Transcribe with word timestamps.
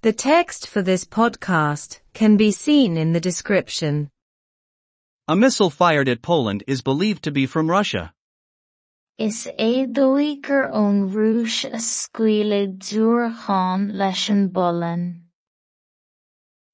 The 0.00 0.12
text 0.12 0.68
for 0.68 0.80
this 0.80 1.04
podcast 1.04 1.98
can 2.14 2.36
be 2.36 2.52
seen 2.52 2.96
in 2.96 3.12
the 3.12 3.20
description. 3.20 4.10
A 5.26 5.34
missile 5.34 5.70
fired 5.70 6.08
at 6.08 6.22
Poland 6.22 6.62
is 6.68 6.82
believed 6.82 7.24
to 7.24 7.32
be 7.32 7.46
from 7.46 7.68
Russia. 7.68 8.14
Is 9.18 9.48
é 9.58 9.92
dóigh 9.92 10.40
gur 10.40 10.70
ón 10.70 11.10
rúis 11.10 11.64
a 11.64 11.78
scaoileadh 11.78 12.78
dúrachán 12.78 13.92
leis 13.92 14.28
an 14.28 14.50
bhollen. 14.50 15.22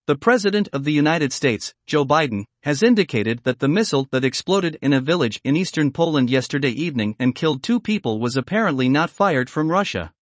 The 0.06 0.16
President 0.16 0.68
of 0.74 0.84
the 0.84 0.92
United 0.92 1.32
States, 1.32 1.72
Joe 1.86 2.04
Biden, 2.04 2.44
has 2.62 2.82
indicated 2.82 3.44
that 3.44 3.58
the 3.58 3.68
missile 3.68 4.06
that 4.10 4.26
exploded 4.26 4.76
in 4.82 4.92
a 4.92 5.00
village 5.00 5.40
in 5.44 5.56
eastern 5.56 5.92
Poland 5.92 6.28
yesterday 6.28 6.72
evening 6.72 7.16
and 7.18 7.34
killed 7.34 7.62
two 7.62 7.80
people 7.80 8.20
was 8.20 8.36
apparently 8.36 8.90
not 8.90 9.08
fired 9.08 9.48
from 9.48 9.70
Russia. 9.70 10.12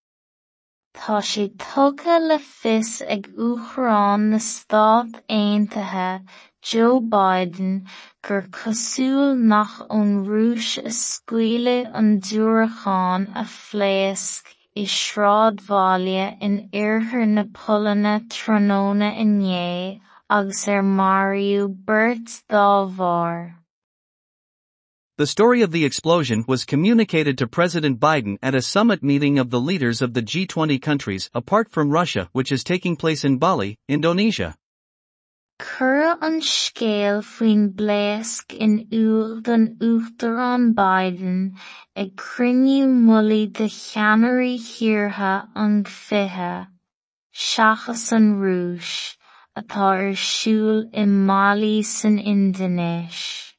Tá 0.94 1.18
sé 1.26 1.48
tugadh 1.56 2.26
le 2.28 2.38
fios 2.38 3.00
ag 3.14 3.28
Uachtarán 3.44 4.28
na 4.30 4.38
Stát 4.38 5.22
Aontaithe 5.36 6.22
Joe 6.60 7.00
Biden 7.00 7.86
gur 8.22 8.42
cosúil 8.58 9.34
nach 9.52 9.80
ón 9.88 10.10
rúis 10.26 10.76
a 10.78 10.92
scaoileadh 10.98 11.90
an 12.00 12.20
dúrachán 12.20 13.24
a 13.34 13.44
phléasc 13.54 14.52
i 14.76 14.84
sráidbhaile 14.98 16.36
in 16.40 16.68
oirthear 16.82 17.26
na 17.26 17.44
Polainne 17.60 18.14
tróna 18.36 19.10
inné 19.24 20.00
agus 20.28 20.68
ar 20.68 20.82
Mariú 20.82 21.66
beirt 21.88 22.38
dá 22.48 22.68
bharr. 23.00 23.61
The 25.22 25.28
story 25.28 25.62
of 25.62 25.70
the 25.70 25.84
explosion 25.84 26.44
was 26.48 26.64
communicated 26.64 27.38
to 27.38 27.46
President 27.46 28.00
Biden 28.00 28.38
at 28.42 28.56
a 28.56 28.60
summit 28.60 29.04
meeting 29.04 29.38
of 29.38 29.50
the 29.50 29.60
leaders 29.60 30.02
of 30.02 30.14
the 30.14 30.20
G20 30.20 30.82
countries 30.82 31.30
apart 31.32 31.70
from 31.70 31.92
Russia 31.92 32.28
which 32.32 32.50
is 32.50 32.64
taking 32.64 32.96
place 32.96 33.24
in 33.24 33.38
Bali, 33.38 33.78
Indonesia. 33.88 34.56
Cur 35.60 36.18
an 36.20 36.40
scéal 36.40 37.22
faoin 37.22 37.70
bléasc 37.72 38.52
in 38.52 38.88
úl 38.90 39.40
don 39.44 39.76
Uachtarán 39.76 40.74
Biden 40.74 41.54
ag 41.94 42.16
cruinniú 42.16 42.88
mulaí 42.90 43.46
de 43.52 43.68
cheannairí 43.68 44.58
thiartha 44.58 45.46
an 45.54 45.84
fiche, 45.84 46.66
seachas 47.32 48.10
an 48.10 48.40
rúis, 48.42 49.14
atá 49.56 49.86
ar 49.92 50.04
er 50.08 50.18
siúl 50.26 50.90
i 50.92 51.06
mBali 51.06 51.84
san 51.84 52.18
Indonéis. 52.18 53.51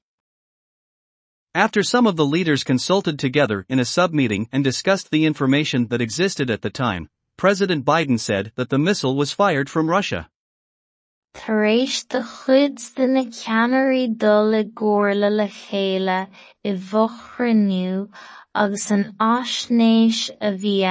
After 1.56 1.84
some 1.84 2.08
of 2.08 2.16
the 2.16 2.26
leaders 2.26 2.64
consulted 2.64 3.20
together 3.20 3.64
in 3.70 3.80
a 3.80 3.86
sub-meeting 3.86 4.50
and 4.52 4.64
discussed 4.64 5.12
the 5.12 5.26
information 5.26 5.86
that 5.90 6.02
existed 6.02 6.50
at 6.50 6.64
the 6.64 6.72
time, 6.72 7.10
President 7.38 7.86
Biden 7.86 8.20
said 8.20 8.52
that 8.56 8.70
the 8.70 8.80
missile 8.80 9.16
was 9.16 9.34
fired 9.34 9.70
from 9.70 9.88
Russia. 9.88 10.30
Agus 18.56 18.92
an 18.92 19.16
aisnéis 19.20 20.30
a 20.42 20.52
bhí 20.52 20.82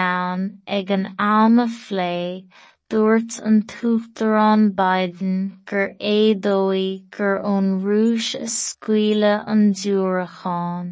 ag 0.66 0.90
an 0.90 1.14
am 1.18 1.58
a 1.58 1.66
phlé 1.66 2.46
dúirt 2.92 3.38
an 3.40 3.62
t-Uachtarán 3.62 4.64
Biden 4.76 5.36
gur 5.64 5.94
éadóidh 5.98 7.08
gur 7.10 7.38
ón 7.40 7.70
rúis 7.84 8.34
a 8.38 8.48
scaoileadh 8.54 9.48
an 9.48 9.72
dúrachán. 9.72 10.90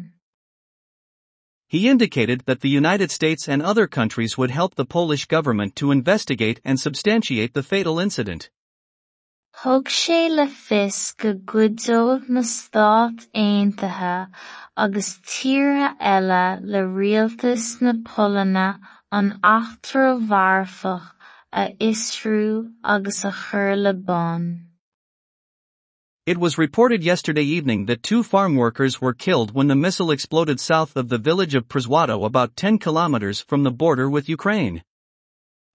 He 1.67 1.87
indicated 1.87 2.41
that 2.47 2.61
the 2.61 2.69
United 2.69 3.11
States 3.11 3.47
and 3.47 3.61
other 3.61 3.85
countries 3.85 4.35
would 4.35 4.49
help 4.49 4.73
the 4.73 4.85
Polish 4.85 5.25
government 5.25 5.75
to 5.75 5.91
investigate 5.91 6.59
and 6.65 6.79
substantiate 6.79 7.53
the 7.53 7.63
fatal 7.63 7.99
incident. 7.99 8.49
Thug 9.53 9.85
sé 9.85 10.29
le 10.29 10.47
fios 10.47 11.15
go 11.15 11.35
gcuideodh 11.35 12.27
na 12.27 12.41
Stát 12.41 13.27
Aontaithe 13.35 14.27
agus 14.75 15.19
tíortha 15.19 15.95
eile 15.99 16.59
le 16.65 16.81
rialtas 16.97 17.79
na 17.79 17.93
Polainne 17.93 18.79
an 19.11 19.39
achtar 19.43 20.17
bharfach 20.33 21.11
a 21.53 21.75
fhiosrú 21.79 22.71
agus 22.83 23.23
a 23.25 23.75
le 23.75 23.93
bonn. 23.93 24.67
It 26.25 26.37
was 26.37 26.57
reported 26.57 27.03
yesterday 27.03 27.43
evening 27.43 27.87
that 27.87 28.03
two 28.03 28.23
farm 28.23 28.55
workers 28.55 29.01
were 29.01 29.13
killed 29.13 29.53
when 29.53 29.67
the 29.67 29.75
missile 29.75 30.11
exploded 30.11 30.59
south 30.59 30.95
of 30.95 31.09
the 31.09 31.17
village 31.17 31.55
of 31.55 31.67
Przewodów 31.67 32.23
about 32.23 32.55
10 32.55 32.77
kilometers 32.77 33.41
from 33.41 33.63
the 33.63 33.71
border 33.71 34.09
with 34.09 34.29
Ukraine. 34.29 34.83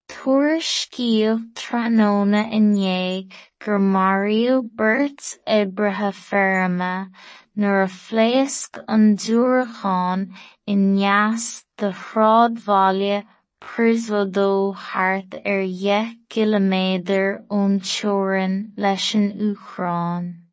Tuairiscíodh 0.08 1.52
tróna 1.52 2.48
inné 2.52 3.28
gur 3.58 3.78
Mariú 3.78 4.62
beirt 4.62 5.38
oibrithe 5.46 6.14
foirme 6.14 7.10
nuair 7.56 7.82
a 7.82 7.88
phléasc 7.88 8.78
an 8.86 9.16
Przewodów 13.66 14.76
thart 14.76 15.34
ar 15.44 15.62
dheich 15.66 16.14
kiloméadar 16.28 17.44
ón 17.50 17.80
teorann 17.80 18.70
leis 18.76 19.14
an. 19.78 20.46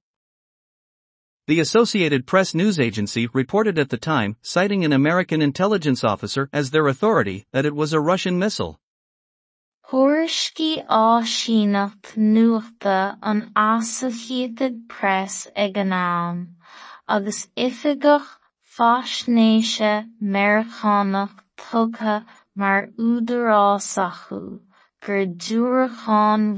The 1.47 1.59
Associated 1.59 2.25
Press 2.25 2.56
news 2.56 2.79
agency 2.79 3.28
reported 3.28 3.78
at 3.78 3.90
the 3.90 3.97
time, 3.97 4.35
citing 4.41 4.84
an 4.84 4.94
American 4.94 5.44
intelligence 5.44 6.03
officer 6.03 6.50
as 6.52 6.72
their 6.72 6.88
authority, 6.88 7.46
that 7.52 7.66
it 7.66 7.75
was 7.75 7.94
a 7.94 8.02
Russian 8.02 8.40
missile. 8.40 8.79
Thuairiscí 9.88 10.84
áisiúnacht 10.88 12.18
nuachta 12.18 13.18
an 13.22 13.52
Associated 13.56 14.90
Press 14.90 15.47
ag 15.56 15.78
an 15.78 15.94
am, 15.94 16.56
agus 17.07 17.47
oifigeach 17.56 18.25
faisnéise 18.75 20.09
Meiriceánach 20.19 21.38
tugadh 21.57 22.25
mar 22.56 22.90
údarás 22.97 23.97
acu, 23.97 24.62
gur 25.02 25.25
dúrachán 25.25 26.53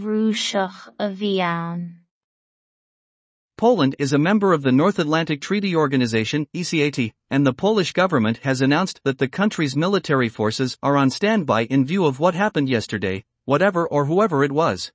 a 1.00 1.10
bhí 1.10 1.40
ann. 1.40 2.02
Poland 3.58 3.96
is 3.98 4.12
a 4.12 4.18
member 4.18 4.52
of 4.52 4.64
the 4.64 4.72
North 4.72 5.00
Atlantic 5.00 5.40
Treaty 5.40 5.74
Organization, 5.74 6.46
ECAT, 6.54 7.14
and 7.30 7.48
the 7.48 7.54
Polish 7.54 7.94
government 7.94 8.40
has 8.40 8.60
announced 8.60 9.00
that 9.06 9.18
the 9.18 9.30
country's 9.30 9.78
military 9.78 10.28
forces 10.28 10.78
are 10.84 10.98
on 10.98 11.10
standby 11.10 11.64
in 11.66 11.86
view 11.86 12.06
of 12.06 12.20
what 12.20 12.36
happened 12.36 12.68
yesterday, 12.68 13.24
whatever 13.46 13.88
or 13.88 14.06
whoever 14.06 14.44
it 14.44 14.52
was. 14.52 14.92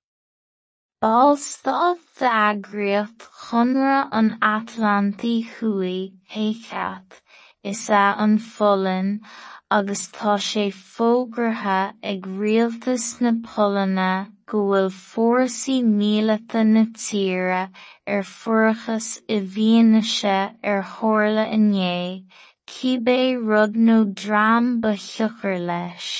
Ballstad 1.02 1.96
agriacht 2.20 3.22
chunra 3.48 4.06
an 4.12 4.36
Atlanti 4.42 5.40
hui 5.40 6.12
héiceat 6.30 7.22
is 7.64 7.88
a 7.88 8.14
an 8.18 8.36
folin 8.38 9.20
agus 9.70 10.08
tá 10.10 10.34
sé 10.36 10.72
fógratha 10.74 11.94
ag 12.02 12.26
rialtas 12.26 13.20
na 13.22 13.30
Polainne 13.44 14.32
go 14.50 14.62
bhfuil 14.70 14.90
fórsaí 14.90 15.76
míleata 15.86 16.64
na 16.66 16.82
tíre 17.02 17.60
ar 18.14 18.24
furchas 18.30 19.10
i 19.28 19.38
bhfíanaise 19.52 20.34
ar 20.72 20.82
tharla 20.94 21.46
inné, 21.58 22.26
cibé 22.66 23.38
rud 23.38 23.78
nó 23.86 24.02
dream 24.22 24.80
ba 24.80 24.96
cheacair 25.06 25.62
leis. 25.70 26.10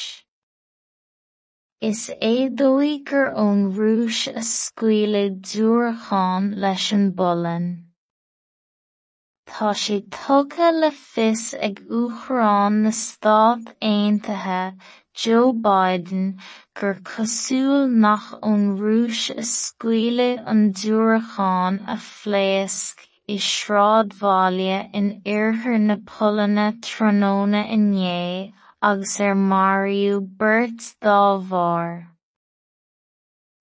Is 1.80 2.06
éadóidh 2.22 3.04
gur 3.10 3.34
ón 3.34 3.66
rúis 3.74 4.28
a 4.30 4.46
scaoileadh 4.54 5.42
dúrachán 5.42 6.52
leis 6.54 6.92
an 6.92 7.10
bhollen. 7.18 7.89
Tá 9.52 9.70
sé 9.74 9.96
tugadh 10.14 10.76
le 10.80 10.88
fios 10.96 11.40
ag 11.66 11.80
Uachtarán 12.00 12.74
na 12.82 12.90
Stát 12.98 13.72
Aontaithe 13.82 14.78
Joe 15.12 15.52
Biden 15.52 16.38
gur 16.78 16.94
cosúil 17.08 17.90
nach 18.04 18.28
ón 18.50 18.62
rúis 18.78 19.24
a 19.34 19.42
scaoileadh 19.52 20.46
an 20.52 20.62
dúrachán 20.82 21.80
a 21.94 21.96
phléasc 22.04 23.02
i 23.34 23.40
sráidbhaile 23.48 24.78
in 25.00 25.10
oirthear 25.34 25.80
na 25.88 25.96
Polainne 26.12 26.68
tróna 26.86 27.64
inné 27.78 28.52
agus 28.92 29.18
ar 29.28 29.34
Mariú 29.50 30.22
beirt 30.44 30.94
dá 31.02 31.20
bharr. 31.50 31.92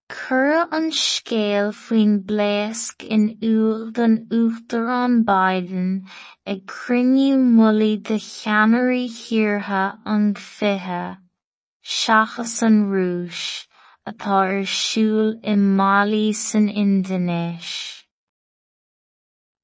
Cur 0.09 0.65
an 0.71 0.85
scéal 0.89 1.73
faoin 1.75 2.11
bléasc 2.27 3.03
in 3.15 3.37
úl 3.43 3.91
don 3.91 4.13
Uachtarán 4.31 5.25
Biden 5.25 6.07
ag 6.45 6.65
cruinniú 6.65 7.35
mulaí 7.57 8.01
de 8.01 8.17
cheannairí 8.17 9.09
thiartha 9.11 9.99
an 10.05 10.33
fiche, 10.35 11.17
seachas 11.83 12.63
an 12.63 12.85
rúis, 12.89 13.67
atá 14.07 14.39
ar 14.47 14.63
siúl 14.63 15.35
i 15.43 15.59
mBali 15.59 16.33
san 16.33 16.69
Indonéis. 16.69 18.06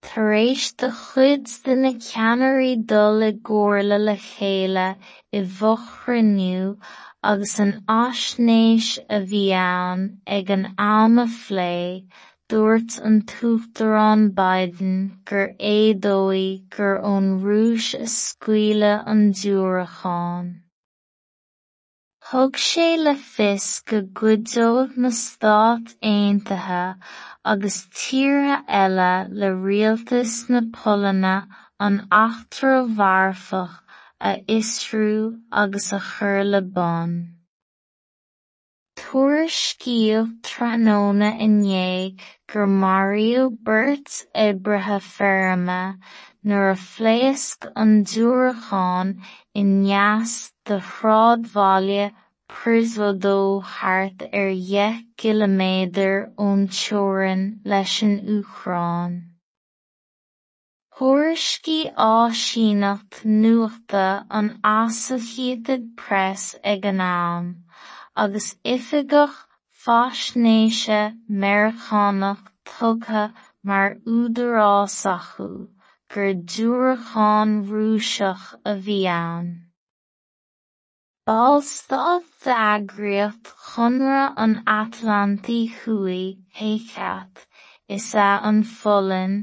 Tar 0.06 0.32
éis 0.36 0.64
de 0.82 0.90
chuid 1.02 1.46
de 1.66 1.76
na 1.82 1.92
ceannairí 2.06 2.72
dul 2.92 3.24
i 3.28 3.32
gcomharla 3.50 4.00
le 4.08 4.16
chéile 4.24 4.88
i 5.40 5.42
bhfochrainniú 5.60 6.66
agus 7.30 7.54
an 7.66 7.72
aisnéis 7.96 8.90
a 9.18 9.20
bhí 9.30 9.46
ann 9.60 10.04
ag 10.38 10.52
an 10.58 10.66
am 10.88 11.22
a 11.24 11.28
phlé 11.38 11.76
dúirt 12.54 13.00
an 13.12 13.22
t-uachtarán 13.32 14.28
Biden 14.42 14.98
gur 15.32 15.48
éadóidh 15.72 16.68
gur 16.76 17.00
ón 17.14 17.32
rúis 17.46 17.94
a 18.02 18.06
scaoileadh 18.18 19.08
an 19.16 19.24
dúrachán. 19.44 20.52
Thug 22.34 22.56
sé 22.58 22.98
le 22.98 23.12
fios 23.14 23.66
go 23.86 23.98
gcuideoidh 24.20 24.94
na 25.04 25.10
Stát 25.16 25.92
Aontaithe 26.12 26.96
agus 27.52 27.76
tíortha 27.98 28.56
eile 28.78 29.28
le 29.42 29.50
rialtas 29.66 30.32
na 30.50 30.62
Polainne 30.78 31.36
an 31.80 32.00
Eachtrú 32.22 32.90
Mharfach 33.02 33.76
a 34.20 34.32
Iosrú 34.56 35.42
agus 35.52 35.92
a 35.94 36.00
chur 36.00 36.44
le 36.44 36.62
bun. 36.62 37.14
Tuairiscíodh 38.98 40.34
tráthnóna 40.50 41.30
inné 41.50 42.18
gur 42.48 42.66
maraíodh 42.66 43.62
beirt 43.70 44.26
oibrithe 44.48 44.98
nuair 46.44 46.72
a 46.72 46.80
phléasc 46.88 47.70
an 47.76 48.04
neas 49.84 50.52
de 50.66 50.80
shráidbhaile 50.80 52.12
Prizhvodó 52.50 53.64
thart 53.64 54.22
ar 54.22 54.30
er 54.40 54.52
dheich 54.54 55.06
ciliméadar 55.18 56.18
ón 56.38 56.68
teorainn 56.68 57.46
leis 57.64 58.02
an 58.04 58.20
Uachtaráin. 58.36 59.14
Thuairiscigh 60.98 61.94
áisiúnacht 62.08 63.24
nuachta 63.26 64.26
an 64.30 64.60
Associated 64.64 65.96
Press 65.96 66.56
ag 66.64 66.86
an 66.86 67.02
am 67.02 67.50
agus 68.16 68.56
oifigeach 68.64 69.40
faisnéise 69.86 71.02
mar 73.64 73.96
údarás 74.06 75.00
acu 75.16 75.50
gur 76.14 76.34
dúrachán 76.34 77.68
rúiseach 77.68 78.48
a. 78.66 79.63
Ballstad 81.30 82.24
d'eagraíocht 82.44 83.52
chunradh 83.66 84.34
an 84.46 84.56
Atlantí 84.68 85.60
Thuaidh 85.76 86.66
ECAT 86.70 87.46
is 87.98 88.08
ea 88.24 88.42
an 88.50 88.60
pholainn 88.72 89.38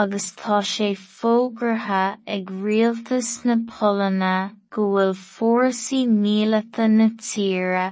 agus 0.00 0.26
tá 0.40 0.58
sé 0.70 0.88
fógratha 1.02 2.00
ag 2.26 2.50
rialtas 2.64 3.30
na 3.44 3.56
Polainne 3.70 4.34
go 4.74 4.88
bhfuil 4.96 5.14
fórsaí 5.20 6.00
míleata 6.16 6.88
na 6.96 7.08
tíre 7.28 7.86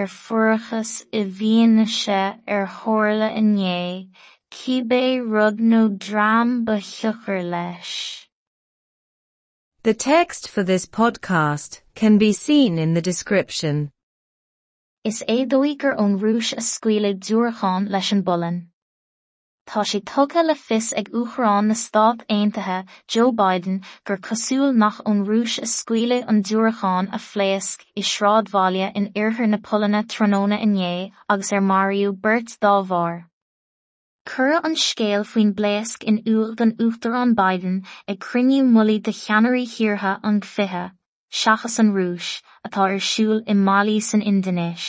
ar 0.00 0.10
furchas 0.16 0.96
i 1.20 1.22
bhfianaise 1.38 2.20
ar 2.56 2.66
tharla 2.80 3.30
inné, 3.44 4.08
cibé 4.50 5.04
rud 5.22 5.62
nó 5.70 5.86
dream 6.08 6.64
ba 6.64 6.80
leis. 7.54 8.21
The 9.84 9.94
text 9.94 10.46
for 10.48 10.62
this 10.62 10.86
podcast 10.86 11.80
can 11.96 12.16
be 12.16 12.32
seen 12.32 12.78
in 12.78 12.94
the 12.94 13.02
description. 13.02 13.90
Is 15.02 15.24
éadóidh 15.28 15.78
gur 15.78 15.96
ón 15.96 16.20
rúis 16.20 16.52
a 16.52 16.62
scaoileadh 16.62 17.18
dúrachán 17.18 17.88
leis 17.90 18.12
an 18.12 18.22
bolainn. 18.22 18.68
Tá 19.66 19.82
sé 19.82 20.00
tugadh 20.04 20.46
le 20.46 20.54
fios 20.54 20.92
ag 20.96 21.10
Uachtarán 21.10 21.66
na 21.66 21.74
Stát 21.74 22.22
Aontaithe 22.30 22.86
Joe 23.08 23.32
Biden 23.32 23.82
gur 24.04 24.18
cosúil 24.18 24.72
nach 24.72 25.02
ón 25.04 25.26
rúis 25.26 25.58
a 25.58 25.66
scaoileadh 25.66 26.28
an 26.28 26.44
dúrachán 26.44 27.10
a 27.12 27.18
phléasc 27.18 27.82
i 27.96 28.02
sráidbhaile 28.02 28.92
in 28.94 29.10
oirthir 29.16 29.48
na 29.48 29.58
Polainne 29.58 30.06
tróna 30.06 30.62
inné 30.62 31.10
agus 31.28 31.52
ar 31.52 31.60
mariú 31.72 32.14
beirt 32.14 32.56
dá 32.60 32.78
bharr. 32.86 33.24
Cur 34.32 34.58
an 34.64 34.76
scéal 34.80 35.24
faoin 35.28 35.50
bléasc 35.56 36.04
in 36.10 36.18
uair 36.32 36.52
den 36.56 36.70
Uachtarán 36.82 37.34
Biden 37.40 37.74
ag 38.08 38.18
cruinniú 38.26 38.62
mulaí 38.64 38.94
de 39.08 39.12
cheannairí 39.12 39.64
thiortha 39.72 40.12
an 40.28 40.38
fiche, 40.52 40.84
seachas 41.40 41.78
an 41.82 41.90
rúis, 41.96 42.28
atá 42.66 42.86
ar 42.86 43.02
siúl 43.08 43.42
i 43.46 43.56
Málí 43.66 43.96
san 44.06 44.22
Indonéis. 44.30 44.86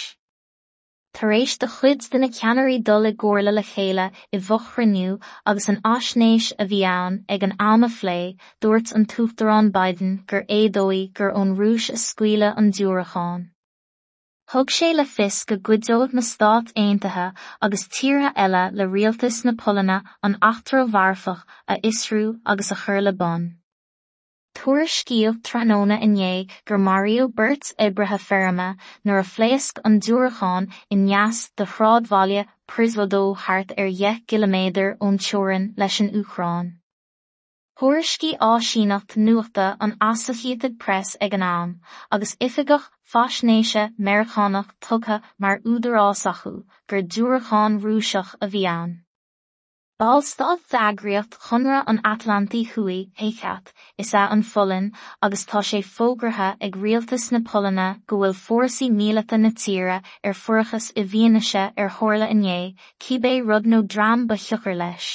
Tar 1.14 1.34
éis 1.40 1.58
de 1.60 1.68
chuid 1.74 2.08
de 2.14 2.22
na 2.24 2.30
ceannairí 2.38 2.78
dul 2.90 3.10
i 3.10 3.12
gcomharla 3.12 3.56
le 3.58 3.66
chéile 3.74 4.06
i 4.32 4.40
bhoch 4.48 4.70
rinneú 4.78 5.20
agus 5.46 5.68
an 5.74 5.82
aisnéis 5.94 6.52
a 6.58 6.70
bhí 6.72 6.80
ann 6.94 7.20
ag 7.28 7.44
an 7.44 7.58
am 7.60 7.84
a 7.84 7.92
phlé 7.98 8.20
dúirt 8.62 8.96
an 8.96 9.10
t-uachtarán 9.16 9.74
Biden 9.80 10.20
gur 10.26 10.48
éadóidh 10.60 11.12
gur 11.20 11.36
ón 11.42 11.58
rúis 11.60 11.90
a 11.98 12.00
scaoileadh 12.06 12.64
an 12.64 12.72
dúrachán. 12.80 13.50
Thug 14.54 14.70
sé 14.70 14.94
le 14.94 15.04
fis 15.04 15.46
go 15.50 15.56
gcuideoh 15.58 16.14
na 16.14 16.22
stát 16.22 16.68
aontaithe 16.80 17.34
agus 17.60 17.88
tíre 17.94 18.28
eile 18.42 18.60
le 18.80 18.86
rialtas 18.86 19.38
na 19.46 19.54
Polna 19.62 19.96
an 20.22 20.36
achtar 20.50 20.84
bharfach 20.96 21.42
a 21.68 21.78
isrú 21.90 22.40
agus 22.46 22.70
a 22.70 22.78
chur 22.82 23.02
le 23.02 23.14
bon. 23.14 23.48
Tuair 24.54 24.86
scíal 24.96 25.42
tróna 25.42 25.98
inné 26.00 26.52
gur 26.66 26.78
Mario 26.78 27.28
Burt 27.28 27.74
ibrethe 27.80 28.20
ferrma 28.28 28.70
nuair 29.04 29.24
a 29.24 29.28
phléasc 29.32 29.82
an 29.84 30.00
dúraáin 30.00 30.70
i 30.92 31.00
neas 31.02 31.50
de 31.58 31.66
chrádháile 31.66 32.46
priswadó 32.68 33.24
thart 33.36 33.74
ar 33.76 33.90
10 33.90 34.22
km 34.28 34.58
ón 35.02 35.18
teúran 35.18 35.70
leis 35.76 36.00
an 36.00 36.14
Ucrán. 36.22 36.74
Thuairiscigh 37.84 38.38
áisiúnacht 38.40 39.18
nuachta 39.18 39.76
an 39.78 39.98
Associated 40.00 40.80
Press 40.80 41.18
ag 41.20 41.34
an 41.34 41.42
am, 41.44 41.72
agus 42.10 42.38
oifigeach 42.46 42.86
faisnéise 43.14 43.82
Meiriceánach 44.00 44.70
tugtha 44.80 45.18
mar 45.38 45.60
údarás 45.72 46.22
acu 46.32 46.54
gur 46.88 47.02
dúrachán 47.16 47.82
rúiseach 47.84 48.32
a 48.40 48.48
bhí 48.54 48.62
ann. 48.74 48.94
Ballstad 50.00 50.64
d'eagraíocht 50.72 51.36
chunradh 51.48 51.92
an 51.94 52.00
Atlantí 52.12 52.64
Thuaidh 52.70 53.12
Hecate 53.24 53.74
is 53.98 54.14
ea 54.14 54.32
an 54.38 54.46
pholainn 54.54 54.90
agus 55.22 55.44
tá 55.52 55.60
sé 55.72 55.84
fógratha 55.84 56.56
ag 56.62 56.80
rialtas 56.86 57.28
na 57.34 57.44
Polainne 57.52 57.90
go 58.08 58.22
bhfuil 58.24 58.40
fórsaí 58.46 58.90
míleata 59.02 59.42
na 59.44 59.52
tíre 59.66 60.00
ar 60.24 60.40
furchas 60.46 60.90
i 60.96 61.04
bhfianaise 61.04 61.68
ar 61.76 61.94
tharla 62.00 62.32
inné, 62.32 62.58
cibé 62.98 63.36
rud 63.44 63.68
nó 63.76 63.86
dream 63.86 64.26
ba 64.32 64.40
cheachair 64.48 64.80
leis. 64.86 65.12